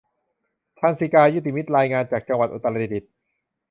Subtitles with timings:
[0.79, 3.11] ทรรศิกา ยุติมิตร รายงานจากจังหวัดอุตรดิตถ์